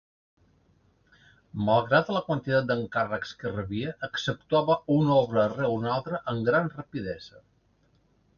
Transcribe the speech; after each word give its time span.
Malgrat 1.67 2.09
la 2.15 2.23
quantitat 2.29 2.67
d'encàrrecs 2.71 3.35
que 3.43 3.51
rebia, 3.53 3.93
executava 4.09 4.79
una 4.97 5.19
obra 5.27 5.45
rere 5.53 5.71
una 5.77 5.93
altra 5.99 6.23
amb 6.35 6.51
gran 6.51 6.73
rapidesa. 6.81 7.45